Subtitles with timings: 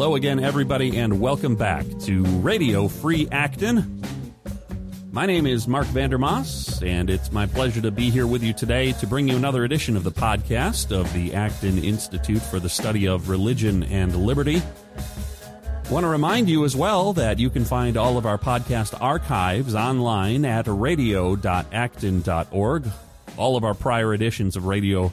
[0.00, 4.02] Hello again, everybody, and welcome back to Radio Free Acton.
[5.12, 8.92] My name is Mark Vandermaas, and it's my pleasure to be here with you today
[8.92, 13.06] to bring you another edition of the podcast of the Acton Institute for the Study
[13.06, 14.62] of Religion and Liberty.
[15.76, 18.98] I want to remind you as well that you can find all of our podcast
[19.02, 22.88] archives online at radio.acton.org.
[23.36, 25.12] All of our prior editions of Radio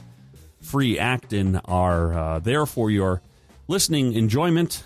[0.62, 3.20] Free Acton are uh, there for your
[3.68, 4.84] listening enjoyment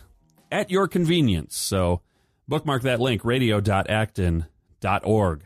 [0.50, 1.56] at your convenience.
[1.56, 2.02] So
[2.46, 5.44] bookmark that link, radio.acton.org.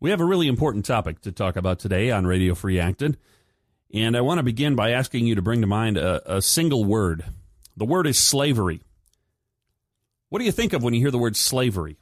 [0.00, 3.16] We have a really important topic to talk about today on Radio Free Acton,
[3.94, 6.84] and I want to begin by asking you to bring to mind a, a single
[6.84, 7.24] word.
[7.76, 8.82] The word is slavery.
[10.28, 11.98] What do you think of when you hear the word slavery?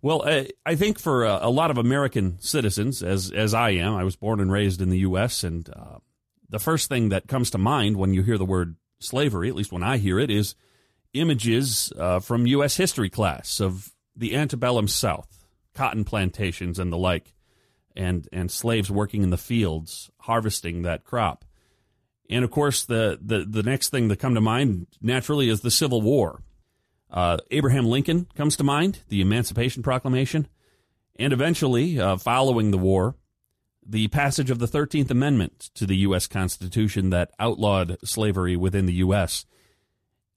[0.00, 3.94] Well, I, I think for a, a, lot of American citizens, as as I am,
[3.94, 5.98] I was born and raised in the U.S., and uh,
[6.48, 9.72] the first thing that comes to mind when you hear the word slavery, at least
[9.72, 10.54] when I hear it, is
[11.12, 12.76] images uh, from U.S.
[12.76, 17.34] history class of the antebellum South, cotton plantations and the like,
[17.96, 21.44] and, and slaves working in the fields harvesting that crop.
[22.28, 25.70] And of course, the, the, the next thing that come to mind naturally is the
[25.70, 26.42] Civil War.
[27.10, 30.46] Uh, Abraham Lincoln comes to mind, the Emancipation Proclamation,
[31.16, 33.16] and eventually, uh, following the war,
[33.90, 36.28] the passage of the 13th Amendment to the U.S.
[36.28, 39.44] Constitution that outlawed slavery within the U.S.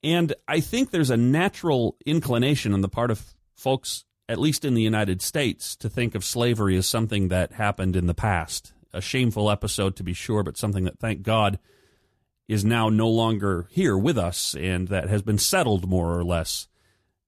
[0.02, 3.22] And I think there's a natural inclination on the part of
[3.54, 7.94] folks, at least in the United States, to think of slavery as something that happened
[7.94, 8.72] in the past.
[8.92, 11.60] A shameful episode, to be sure, but something that, thank God,
[12.48, 16.66] is now no longer here with us and that has been settled more or less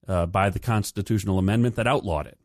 [0.09, 2.37] uh, by the constitutional amendment that outlawed it.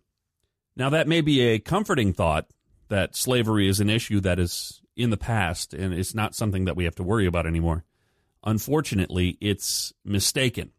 [0.76, 2.46] Now, that may be a comforting thought
[2.92, 6.76] that slavery is an issue that is in the past and it's not something that
[6.76, 7.84] we have to worry about anymore.
[8.44, 10.70] Unfortunately, it's mistaken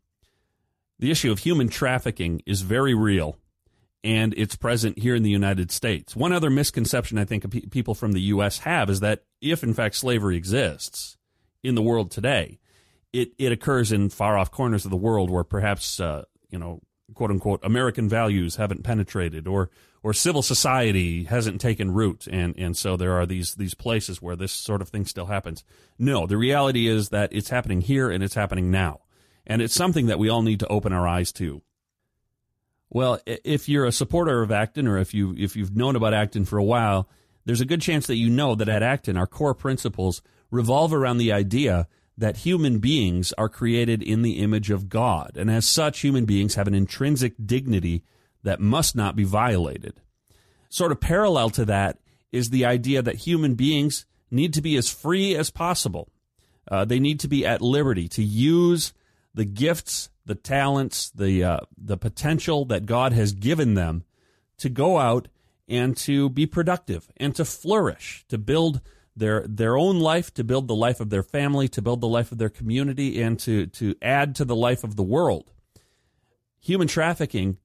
[1.03, 3.37] the issue of human trafficking is very real
[4.05, 6.15] and it's present here in the United States.
[6.15, 8.59] One other misconception I think people from the U.S.
[8.59, 11.17] have is that if, in fact, slavery exists
[11.61, 12.59] in the world today,
[13.11, 16.79] it, it occurs in far off corners of the world where perhaps, uh, you know,
[17.13, 19.69] quote unquote, American values haven't penetrated or,
[20.03, 22.27] or civil society hasn't taken root.
[22.29, 25.63] And, and so there are these, these places where this sort of thing still happens.
[25.97, 28.99] No, the reality is that it's happening here and it's happening now
[29.45, 31.61] and it's something that we all need to open our eyes to.
[32.89, 36.45] Well, if you're a supporter of Acton, or if you if you've known about Acton
[36.45, 37.09] for a while,
[37.45, 40.21] there's a good chance that you know that at Acton, our core principles
[40.51, 45.49] revolve around the idea that human beings are created in the image of God, and
[45.49, 48.03] as such, human beings have an intrinsic dignity
[48.43, 50.01] that must not be violated.
[50.69, 51.99] Sort of parallel to that
[52.31, 56.09] is the idea that human beings need to be as free as possible.
[56.69, 58.93] Uh, they need to be at liberty to use
[59.33, 64.03] the gifts, the talents, the uh, the potential that God has given them
[64.57, 65.27] to go out
[65.67, 68.81] and to be productive and to flourish, to build
[69.15, 72.31] their their own life, to build the life of their family, to build the life
[72.31, 75.51] of their community, and to to add to the life of the world.
[76.61, 77.57] Human trafficking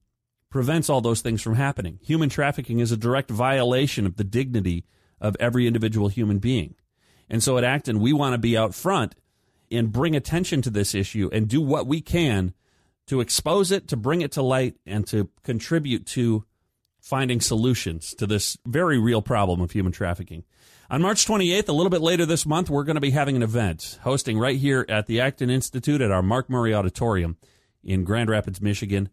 [0.49, 1.99] prevents all those things from happening.
[2.01, 4.85] Human trafficking is a direct violation of the dignity
[5.21, 6.75] of every individual human being.
[7.29, 9.15] And so at Acton, we want to be out front
[9.71, 12.53] and bring attention to this issue and do what we can
[13.07, 16.45] to expose it, to bring it to light, and to contribute to
[16.99, 20.43] finding solutions to this very real problem of human trafficking.
[20.91, 23.43] On March 28th, a little bit later this month, we're going to be having an
[23.43, 27.37] event hosting right here at the Acton Institute at our Mark Murray Auditorium
[27.83, 29.09] in Grand Rapids, Michigan.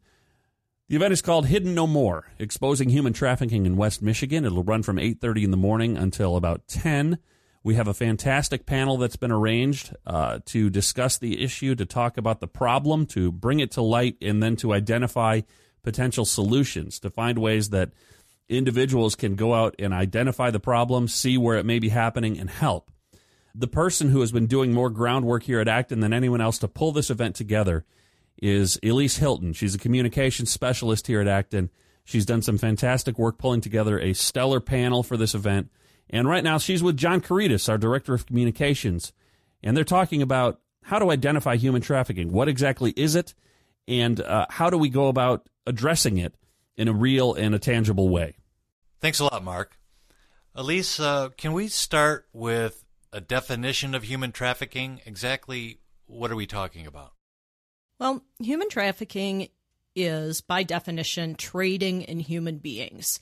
[0.88, 4.44] The event is called Hidden No More, exposing human trafficking in West Michigan.
[4.44, 7.18] It'll run from 8:30 in the morning until about 10.
[7.64, 12.16] We have a fantastic panel that's been arranged uh, to discuss the issue, to talk
[12.16, 15.40] about the problem, to bring it to light, and then to identify
[15.82, 17.90] potential solutions, to find ways that
[18.48, 22.48] individuals can go out and identify the problem, see where it may be happening, and
[22.48, 22.92] help.
[23.56, 26.68] The person who has been doing more groundwork here at Acton than anyone else to
[26.68, 27.84] pull this event together
[28.38, 29.52] is Elise Hilton.
[29.52, 31.70] She's a communications specialist here at Acton.
[32.04, 35.70] She's done some fantastic work pulling together a stellar panel for this event.
[36.08, 39.12] And right now, she's with John Couretas, our director of communications,
[39.62, 42.30] and they're talking about how to identify human trafficking.
[42.30, 43.34] What exactly is it,
[43.88, 46.36] and uh, how do we go about addressing it
[46.76, 48.36] in a real and a tangible way?
[49.00, 49.76] Thanks a lot, Mark.
[50.54, 55.00] Elise, uh, can we start with a definition of human trafficking?
[55.04, 57.15] Exactly what are we talking about?
[57.98, 59.48] Well, human trafficking
[59.94, 63.20] is, by definition, trading in human beings.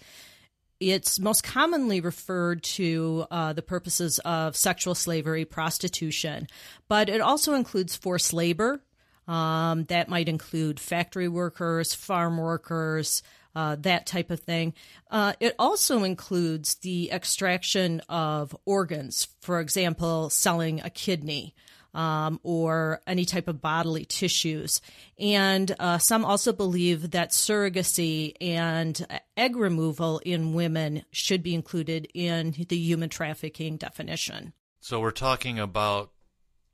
[0.81, 6.49] It's most commonly referred to uh, the purposes of sexual slavery, prostitution,
[6.88, 8.82] but it also includes forced labor,
[9.26, 13.23] Um, that might include factory workers, farm workers,
[13.56, 14.75] uh, that type of thing.
[15.11, 21.55] Uh, it also includes the extraction of organs, for example, selling a kidney.
[21.94, 24.81] Um, or any type of bodily tissues.
[25.17, 29.06] And uh, some also believe that surrogacy and
[29.37, 34.55] egg removal in women should be included in the human trafficking definition.
[34.81, 36.11] So we're talking about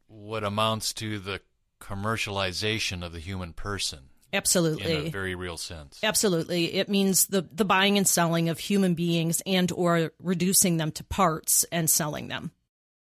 [0.06, 1.43] what amounts to the
[1.81, 4.00] commercialization of the human person.
[4.32, 4.94] Absolutely.
[4.94, 5.99] In a very real sense.
[6.02, 6.75] Absolutely.
[6.75, 11.05] It means the, the buying and selling of human beings and or reducing them to
[11.05, 12.52] parts and selling them.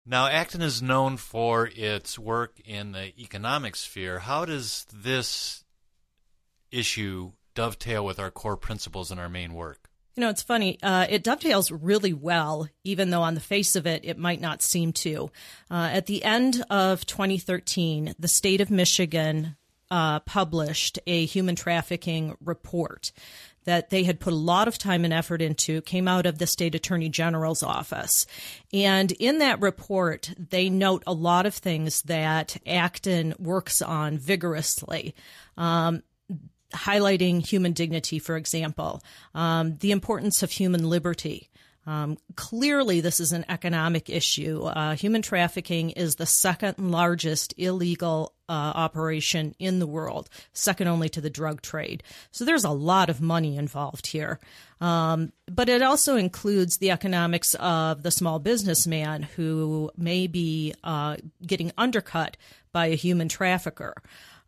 [0.09, 4.17] Now, Acton is known for its work in the economic sphere.
[4.17, 5.63] How does this
[6.71, 9.87] issue dovetail with our core principles in our main work?
[10.15, 10.79] You know, it's funny.
[10.81, 14.63] Uh, it dovetails really well, even though on the face of it, it might not
[14.63, 15.29] seem to.
[15.69, 19.57] Uh, at the end of 2013, the state of Michigan
[19.91, 23.11] uh, published a human trafficking report
[23.65, 26.47] that they had put a lot of time and effort into came out of the
[26.47, 28.25] state attorney general's office.
[28.73, 35.15] And in that report, they note a lot of things that Acton works on vigorously.
[35.57, 36.03] Um,
[36.73, 39.01] highlighting human dignity, for example,
[39.33, 41.49] um, the importance of human liberty,
[41.89, 44.61] um, clearly, this is an economic issue.
[44.61, 51.09] Uh, human trafficking is the second largest illegal uh, operation in the world, second only
[51.09, 52.03] to the drug trade.
[52.29, 54.39] So there's a lot of money involved here.
[54.79, 61.17] Um, but it also includes the economics of the small businessman who may be uh,
[61.43, 62.37] getting undercut
[62.71, 63.95] by a human trafficker.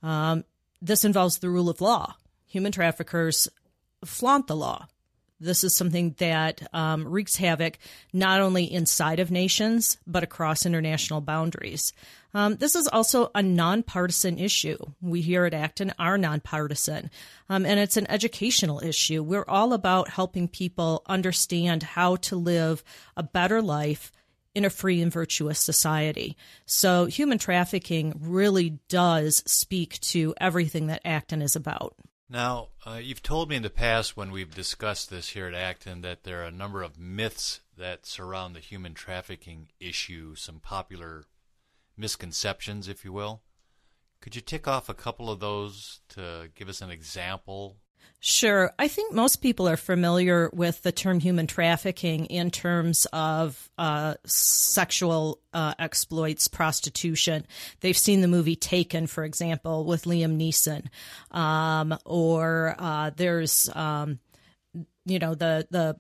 [0.04, 0.44] Um,
[0.80, 2.18] this involves the rule of law.
[2.46, 3.48] Human traffickers
[4.06, 4.86] flaunt the law.
[5.42, 7.80] This is something that um, wreaks havoc
[8.14, 11.94] not only inside of nations, but across international boundaries.
[12.34, 14.78] Um, this is also a nonpartisan issue.
[15.02, 17.10] We here at Acton are nonpartisan,
[17.50, 19.24] um, and it's an educational issue.
[19.24, 22.84] We're all about helping people understand how to live
[23.18, 24.12] a better life
[24.54, 26.38] in a free and virtuous society.
[26.66, 31.96] So, human trafficking really does speak to everything that Acton is about.
[32.32, 36.00] Now, uh, you've told me in the past when we've discussed this here at Acton
[36.00, 41.26] that there are a number of myths that surround the human trafficking issue, some popular
[41.98, 43.42] misconceptions, if you will.
[44.22, 47.81] Could you tick off a couple of those to give us an example
[48.24, 48.72] Sure.
[48.78, 54.14] I think most people are familiar with the term human trafficking in terms of uh,
[54.28, 57.48] sexual uh, exploits, prostitution.
[57.80, 60.86] They've seen the movie Taken, for example, with Liam Neeson.
[61.36, 64.20] Um, or uh, there's, um,
[65.06, 66.00] you know, the, the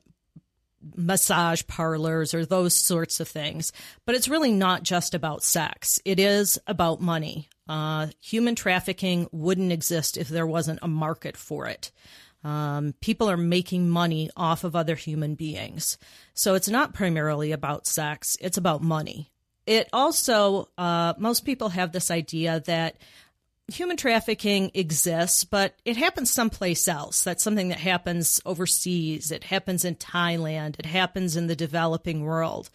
[0.96, 3.72] massage parlors or those sorts of things.
[4.06, 7.50] But it's really not just about sex, it is about money.
[7.68, 11.92] Uh, human trafficking wouldn't exist if there wasn't a market for it.
[12.44, 15.98] Um, people are making money off of other human beings.
[16.34, 19.32] So it's not primarily about sex, it's about money.
[19.68, 22.98] It also, uh, most people have this idea that
[23.72, 27.24] human trafficking exists, but it happens someplace else.
[27.24, 29.32] That's something that happens overseas.
[29.32, 30.80] It happens in Thailand.
[30.80, 32.70] It happens in the developing world.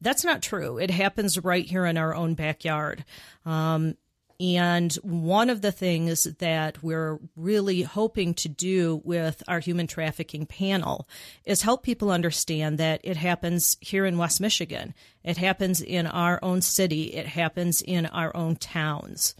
[0.00, 0.78] That's not true.
[0.78, 3.04] It happens right here in our own backyard.
[3.44, 3.96] Um,
[4.40, 10.46] and one of the things that we're really hoping to do with our human trafficking
[10.46, 11.08] panel
[11.44, 14.94] is help people understand that it happens here in West Michigan.
[15.24, 17.14] It happens in our own city.
[17.14, 19.34] It happens in our own towns.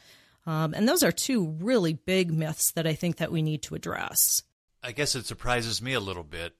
[0.49, 3.75] Um, and those are two really big myths that I think that we need to
[3.75, 4.43] address.
[4.83, 6.55] I guess it surprises me a little bit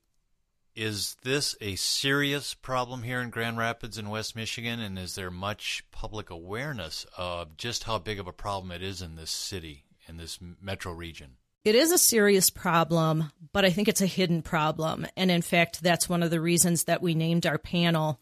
[0.79, 4.79] is this a serious problem here in Grand Rapids in West Michigan?
[4.79, 9.03] And is there much public awareness of just how big of a problem it is
[9.03, 11.33] in this city, in this metro region?
[11.65, 15.05] It is a serious problem, but I think it's a hidden problem.
[15.17, 18.21] And in fact, that's one of the reasons that we named our panel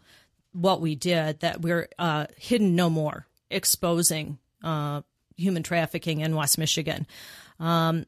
[0.52, 5.02] what we did, that we're uh, hidden no more, exposing uh,
[5.36, 7.06] human trafficking in West Michigan.
[7.60, 8.06] Um,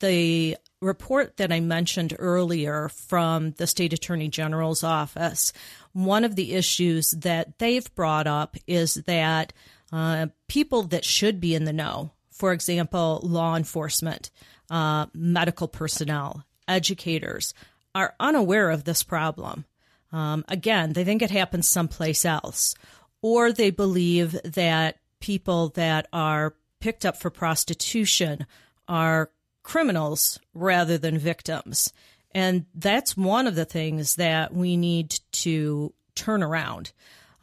[0.00, 5.52] the report that I mentioned earlier from the state attorney general's office,
[5.92, 9.52] one of the issues that they've brought up is that
[9.92, 14.30] uh, people that should be in the know, for example, law enforcement,
[14.70, 17.54] uh, medical personnel, educators,
[17.94, 19.64] are unaware of this problem.
[20.12, 22.74] Um, again, they think it happens someplace else,
[23.22, 28.46] or they believe that people that are picked up for prostitution
[28.86, 29.30] are
[29.62, 31.92] criminals rather than victims.
[32.32, 36.92] And that's one of the things that we need to turn around.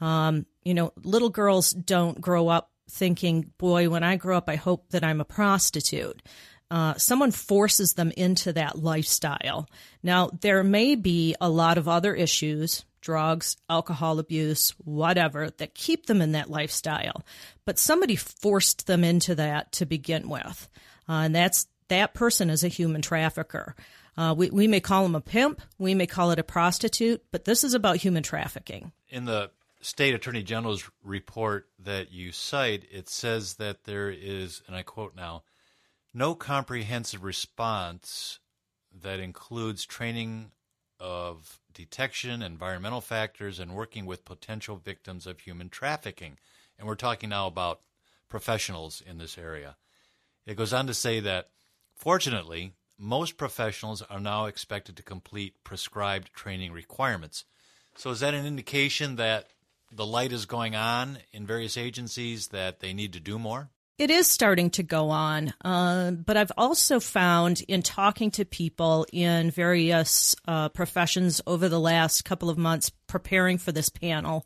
[0.02, 4.56] Um, you know, little girls don't grow up thinking, boy, when I grow up, I
[4.56, 6.22] hope that I'm a prostitute.
[6.72, 9.70] Uh, someone forces them into that lifestyle.
[10.02, 16.08] Now, there may be a lot of other issues drugs, alcohol abuse, whatever, that keep
[16.08, 17.24] them in that lifestyle.
[17.64, 20.68] But somebody forced them into that to begin with.
[21.08, 23.76] Uh, and that's that person is a human trafficker.
[24.18, 27.46] Uh, we, we may call him a pimp, we may call it a prostitute, but
[27.46, 28.92] this is about human trafficking.
[29.10, 34.76] In the state attorney general's report that you cite, it says that there is, and
[34.76, 35.44] I quote now,
[36.16, 38.40] no comprehensive response
[39.02, 40.50] that includes training
[40.98, 46.38] of detection, environmental factors, and working with potential victims of human trafficking.
[46.80, 47.82] And we're talking now about
[48.30, 49.76] professionals in this area.
[50.46, 51.50] It goes on to say that,
[51.98, 57.44] fortunately, most professionals are now expected to complete prescribed training requirements.
[57.98, 59.50] So, is that an indication that
[59.92, 63.70] the light is going on in various agencies that they need to do more?
[63.98, 69.06] It is starting to go on, uh, but I've also found in talking to people
[69.14, 74.46] in various uh, professions over the last couple of months preparing for this panel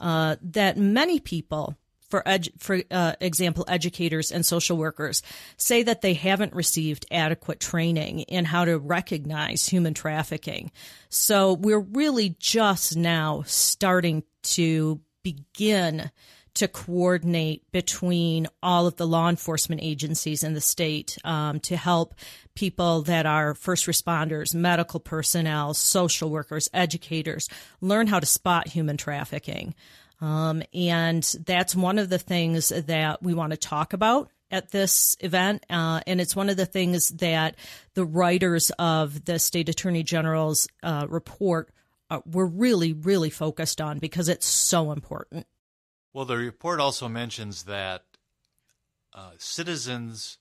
[0.00, 1.76] uh, that many people,
[2.08, 2.24] for
[2.58, 5.22] for uh, example, educators and social workers,
[5.56, 10.72] say that they haven't received adequate training in how to recognize human trafficking.
[11.08, 16.10] So we're really just now starting to begin
[16.58, 22.16] to coordinate between all of the law enforcement agencies in the state um, to help
[22.56, 27.48] people that are first responders, medical personnel, social workers, educators
[27.80, 29.72] learn how to spot human trafficking.
[30.20, 35.16] Um, and that's one of the things that we want to talk about at this
[35.20, 35.64] event.
[35.70, 37.54] Uh, and it's one of the things that
[37.94, 41.70] the writers of the state attorney general's uh, report
[42.10, 45.46] uh, were really, really focused on because it's so important.
[46.18, 48.02] Well, the report also mentions that
[49.14, 50.38] uh, citizens,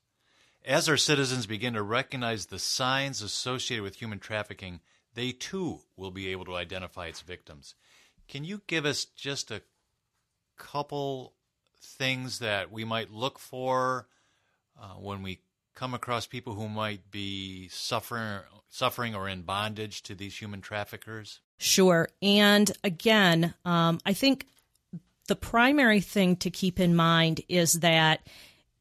[0.65, 4.79] as our citizens begin to recognize the signs associated with human trafficking,
[5.13, 7.75] they too will be able to identify its victims.
[8.27, 9.62] Can you give us just a
[10.57, 11.34] couple
[11.79, 14.07] things that we might look for
[14.81, 15.41] uh, when we
[15.75, 21.39] come across people who might be suffering, suffering or in bondage to these human traffickers?
[21.60, 22.10] Sure.
[22.24, 24.48] And again, um, I think
[25.27, 28.22] the primary thing to keep in mind is that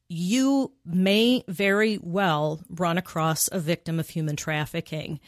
[0.08, 5.18] you may very well run across a victim of human trafficking.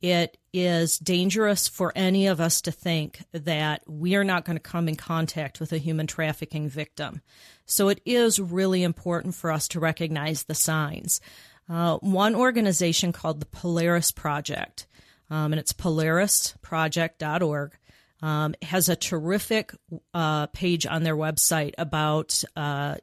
[0.00, 4.62] It is dangerous for any of us to think that we are not going to
[4.62, 7.20] come in contact with a human trafficking victim.
[7.66, 11.20] So it is really important for us to recognize the signs.
[11.68, 14.86] Uh, one organization called the Polaris Project,
[15.30, 17.72] um, and it's polarisproject.org,
[18.22, 19.72] um, has a terrific
[20.14, 22.96] uh, page on their website about uh,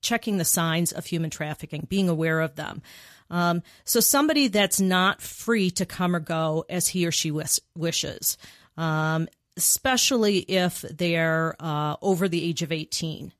[0.00, 2.82] checking the signs of human trafficking, being aware of them.
[3.30, 7.60] Um, so somebody that's not free to come or go as he or she wish,
[7.76, 8.36] wishes,
[8.76, 13.32] um, especially if they're uh, over the age of 18.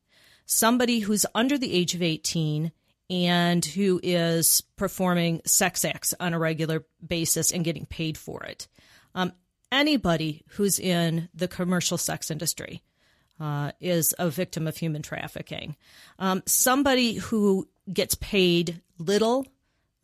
[0.47, 2.73] Somebody who's under the age of 18
[3.09, 8.69] and who is performing sex acts on a regular basis and getting paid for it.
[9.15, 9.33] Um,
[9.73, 12.83] anybody who's in the commercial sex industry
[13.41, 15.77] uh, is a victim of human trafficking.
[16.19, 19.47] Um, somebody who gets paid little,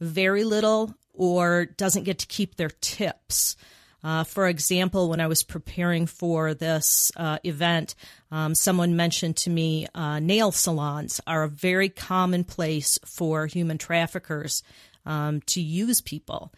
[0.01, 3.57] very little, or doesn't get to keep their tips.
[4.03, 7.95] Uh, for example, when I was preparing for this uh, event,
[8.31, 13.79] um, someone mentioned to me uh, nail salons are a very common place for human
[13.79, 14.63] traffickers
[15.05, 16.53] um, to use people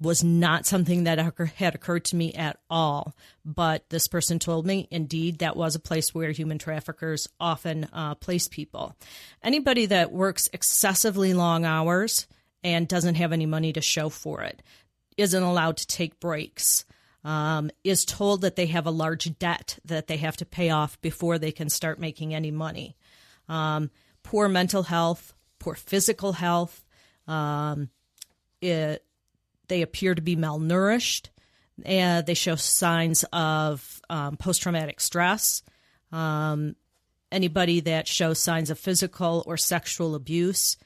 [0.00, 1.18] was not something that
[1.56, 3.14] had occurred to me at all.
[3.44, 8.14] But this person told me, indeed, that was a place where human traffickers often uh,
[8.14, 8.96] place people.
[9.42, 12.26] Anybody that works excessively long hours
[12.64, 14.62] and doesn't have any money to show for it
[15.16, 16.84] isn't allowed to take breaks.
[17.22, 20.98] Um, is told that they have a large debt that they have to pay off
[21.02, 22.96] before they can start making any money.
[23.46, 23.90] Um,
[24.22, 26.82] poor mental health, poor physical health.
[27.26, 27.90] Um,
[28.62, 29.04] it,
[29.70, 31.30] they appear to be malnourished.
[31.82, 35.62] And they show signs of um, post traumatic stress.
[36.12, 36.76] Um,
[37.32, 40.76] anybody that shows signs of physical or sexual abuse,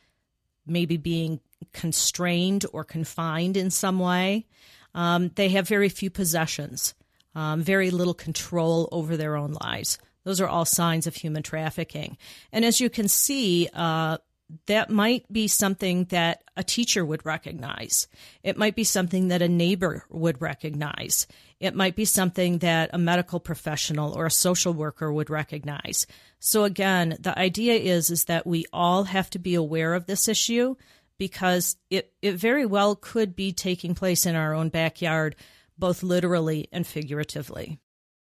[0.66, 1.40] maybe being
[1.72, 4.46] constrained or confined in some way.
[4.94, 6.94] Um, they have very few possessions,
[7.34, 9.98] um, very little control over their own lives.
[10.22, 12.16] Those are all signs of human trafficking.
[12.52, 14.18] And as you can see, uh,
[14.66, 18.08] that might be something that a teacher would recognize.
[18.42, 21.26] It might be something that a neighbor would recognize.
[21.60, 26.06] It might be something that a medical professional or a social worker would recognize.
[26.38, 30.28] So again, the idea is is that we all have to be aware of this
[30.28, 30.76] issue
[31.18, 35.36] because it, it very well could be taking place in our own backyard,
[35.78, 37.78] both literally and figuratively.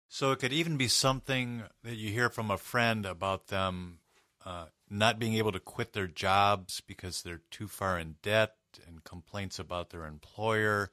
[0.08, 3.99] So it could even be something that you hear from a friend about them
[4.44, 8.54] uh, not being able to quit their jobs because they're too far in debt
[8.86, 10.90] and complaints about their employer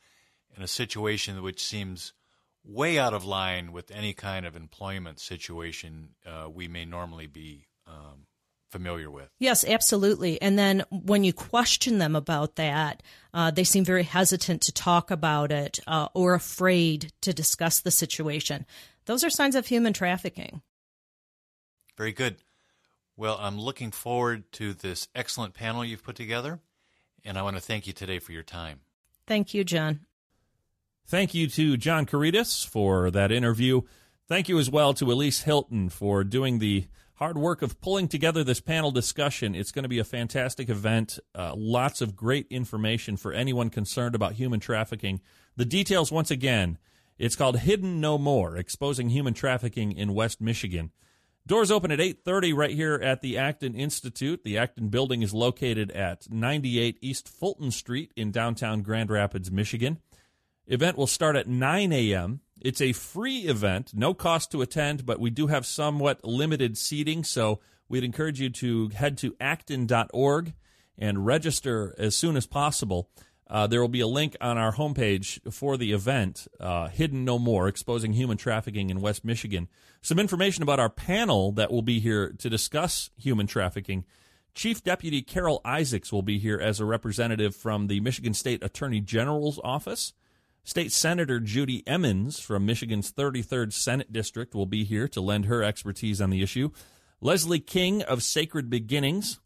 [0.56, 2.14] in a situation which seems
[2.64, 7.68] way out of line with any kind of employment situation uh, we may normally be
[7.88, 8.26] um,
[8.70, 9.30] familiar with.
[9.40, 10.42] Yes, absolutely.
[10.42, 13.02] And then when you question them about that,
[13.34, 17.92] uh, they seem very hesitant to talk about it uh, or afraid to discuss the
[17.92, 18.66] situation.
[19.06, 20.62] Those are signs of human trafficking.
[21.98, 22.38] Very good.
[23.18, 26.60] Well, I'm looking forward to this excellent panel you've put together,
[27.26, 28.82] and I want to thank you today for your time.
[29.26, 30.02] Thank you, John.
[31.08, 33.82] Thank you to John Couretas for that interview.
[34.28, 38.44] Thank you as well to Elise Hilton for doing the hard work of pulling together
[38.44, 39.56] this panel discussion.
[39.56, 41.18] It's going to be a fantastic event.
[41.34, 45.22] Uh, lots of great information for anyone concerned about human trafficking.
[45.56, 46.78] The details, once again,
[47.18, 50.92] it's called Hidden No More Exposing Human Trafficking in West Michigan.
[51.48, 54.44] Doors open at 8:30 right here at the Acton Institute.
[54.44, 60.00] The Acton building is located at 98 East Fulton Street in downtown Grand Rapids, Michigan.
[60.66, 62.42] Event will start at 9 a.m.
[62.60, 67.24] It's a free event, no cost to attend, but we do have somewhat limited seating,
[67.24, 70.54] so we'd encourage you to head to acton.org
[70.98, 73.10] and register as soon as possible.
[73.50, 77.40] Uh, there will be a link on our homepage for the event, uh, Hidden No
[77.40, 79.70] More Exposing Human Trafficking in West Michigan.
[80.02, 84.04] Some information about our panel that will be here to discuss human trafficking.
[84.54, 89.00] Chief Deputy Carol Isaacs will be here as a representative from the Michigan State Attorney
[89.00, 90.14] General's Office.
[90.64, 95.64] State Senator Judy Emmons from Michigan's 33rd Senate District will be here to lend her
[95.64, 96.72] expertise on the issue.
[97.22, 99.40] Leslie King of Sacred Beginnings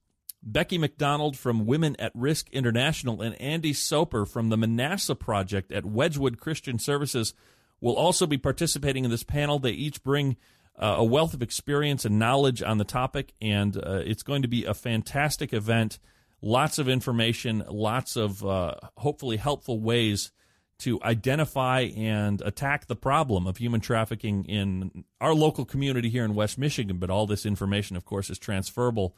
[0.43, 5.85] Becky McDonald from Women at Risk International, and Andy Soper from the Manasseh Project at
[5.85, 7.33] Wedgwood Christian Services
[7.79, 9.59] will also be participating in this panel.
[9.59, 10.37] They each bring
[10.77, 14.47] uh, a wealth of experience and knowledge on the topic, and uh, it's going to
[14.47, 15.99] be a fantastic event.
[16.41, 20.31] Lots of information, lots of uh, hopefully helpful ways
[20.79, 26.33] to identify and attack the problem of human trafficking in our local community here in
[26.33, 26.97] West Michigan.
[26.97, 29.15] But all this information, of course, is transferable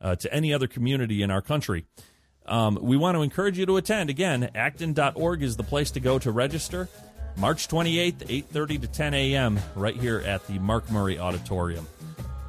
[0.00, 1.86] uh, to any other community in our country.
[2.46, 4.10] Um, we want to encourage you to attend.
[4.10, 6.88] Again, acton.org is the place to go to register.
[7.36, 11.86] March 28th, 8.30 to 10 a.m., right here at the Mark Murray Auditorium.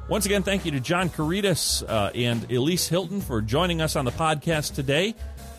[0.08, 4.04] Once again, thank you to John Couretas uh, and Elise Hilton for joining us on
[4.04, 5.14] the podcast today.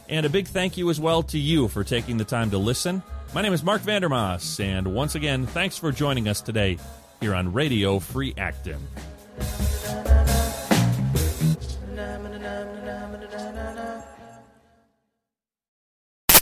[0.09, 3.01] And a big thank you as well to you for taking the time to listen.
[3.33, 6.77] My name is Mark Vandermaas, and once again, thanks for joining us today
[7.19, 8.87] here on Radio Free Acton.